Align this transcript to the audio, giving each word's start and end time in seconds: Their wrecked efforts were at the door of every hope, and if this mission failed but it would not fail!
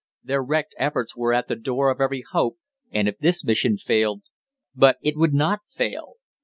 Their 0.23 0.41
wrecked 0.41 0.73
efforts 0.79 1.15
were 1.15 1.31
at 1.31 1.47
the 1.47 1.55
door 1.55 1.91
of 1.91 2.01
every 2.01 2.23
hope, 2.31 2.57
and 2.89 3.07
if 3.07 3.19
this 3.19 3.43
mission 3.45 3.77
failed 3.77 4.23
but 4.73 4.97
it 5.03 5.15
would 5.15 5.35
not 5.35 5.59
fail! 5.69 6.15